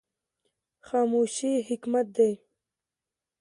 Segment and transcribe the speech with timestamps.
[0.87, 2.31] خاموشي حکمت دی